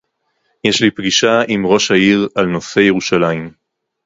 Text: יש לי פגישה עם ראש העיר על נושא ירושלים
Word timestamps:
יש 0.63 0.81
לי 0.81 0.91
פגישה 0.91 1.41
עם 1.47 1.65
ראש 1.65 1.91
העיר 1.91 2.27
על 2.35 2.45
נושא 2.45 2.79
ירושלים 2.79 3.53